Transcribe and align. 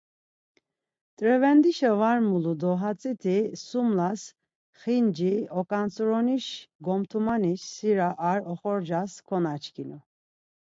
T̆revendişa 1.17 1.91
var 2.01 2.19
malu 2.29 2.53
do 2.61 2.71
hatziti 2.81 3.37
Sumlas, 3.65 4.21
Xinci 4.79 5.33
oǩant-zuroniş 5.59 6.45
gomtumanis 6.85 7.61
şira 7.75 8.09
ar 8.29 8.39
oxorcas 8.51 9.11
konaçkinu. 9.27 9.97